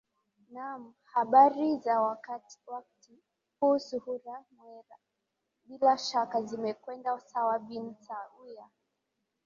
[0.53, 2.01] naam habari za
[2.67, 3.17] wakti
[3.59, 4.95] huu suhura mwera
[5.63, 8.69] bila shaka zimekwenda sawa bin sawia